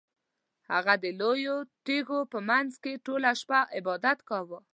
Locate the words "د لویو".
1.03-1.57